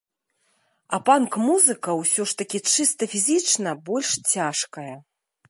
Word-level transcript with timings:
А 0.97 0.99
панк-музыка 1.09 1.89
ўсё 1.99 2.21
ж 2.31 2.41
такі 2.41 2.59
чыста 2.73 3.03
фізічна 3.13 3.77
больш 3.93 4.09
цяжкая. 4.35 4.91